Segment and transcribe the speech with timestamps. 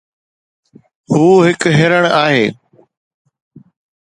[1.11, 2.45] هو هڪ هرڻ آهي